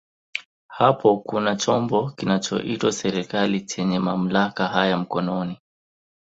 Hapo 0.67 1.17
kuna 1.17 1.55
chombo 1.55 2.11
kinachoitwa 2.11 2.91
serikali 2.91 3.61
chenye 3.61 3.99
mamlaka 3.99 4.67
haya 4.67 4.97
mkononi. 4.97 5.57